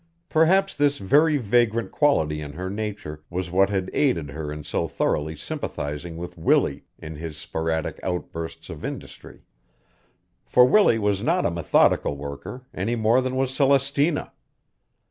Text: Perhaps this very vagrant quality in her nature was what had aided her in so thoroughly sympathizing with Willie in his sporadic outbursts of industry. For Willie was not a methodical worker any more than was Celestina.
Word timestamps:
Perhaps 0.29 0.73
this 0.73 0.97
very 0.97 1.37
vagrant 1.37 1.91
quality 1.91 2.41
in 2.41 2.53
her 2.53 2.71
nature 2.71 3.21
was 3.29 3.51
what 3.51 3.69
had 3.69 3.91
aided 3.93 4.31
her 4.31 4.51
in 4.51 4.63
so 4.63 4.87
thoroughly 4.87 5.35
sympathizing 5.35 6.17
with 6.17 6.39
Willie 6.39 6.85
in 6.97 7.13
his 7.17 7.37
sporadic 7.37 7.99
outbursts 8.01 8.67
of 8.71 8.83
industry. 8.83 9.43
For 10.43 10.65
Willie 10.65 10.97
was 10.97 11.21
not 11.21 11.45
a 11.45 11.51
methodical 11.51 12.17
worker 12.17 12.65
any 12.73 12.95
more 12.95 13.21
than 13.21 13.35
was 13.35 13.53
Celestina. 13.55 14.31